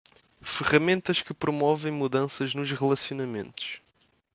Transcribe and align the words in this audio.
Ferramentas 0.41 1.21
que 1.21 1.31
promovem 1.31 1.91
mudanças 1.91 2.55
nos 2.55 2.71
relacionamentos. 2.71 3.79